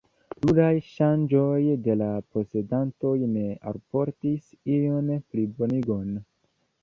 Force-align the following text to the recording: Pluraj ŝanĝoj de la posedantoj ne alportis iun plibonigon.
Pluraj 0.43 0.69
ŝanĝoj 0.85 1.59
de 1.87 1.95
la 1.99 2.07
posedantoj 2.37 3.13
ne 3.35 3.45
alportis 3.73 4.49
iun 4.79 5.11
plibonigon. 5.19 6.11